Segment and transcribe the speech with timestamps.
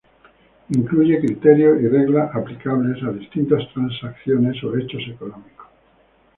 [0.71, 5.67] Incluye criterios y reglas aplicables a distintas transacciones o hechos económicos.